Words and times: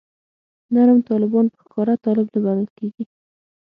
نرم 0.73 0.99
طالبان 1.09 1.45
په 1.53 1.57
ښکاره 1.63 1.95
طالب 2.05 2.27
نه 2.33 2.39
بلل 2.45 2.67
کېږي. 2.77 3.03